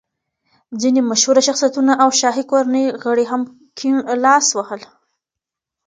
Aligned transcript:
ځینې 0.81 1.01
مشهوره 1.09 1.41
شخصیتونه 1.47 1.93
او 2.03 2.09
شاهي 2.19 2.43
کورنۍ 2.51 2.85
غړي 3.03 3.25
هم 3.31 3.41
کیڼ 3.77 3.95
لاسي 4.23 4.51
ول. 4.57 4.81